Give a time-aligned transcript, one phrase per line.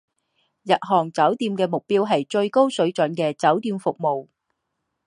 [0.63, 4.27] 日航酒店的目标是最高水准的酒店服务。